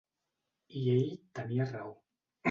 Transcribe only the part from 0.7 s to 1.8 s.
I ell tenia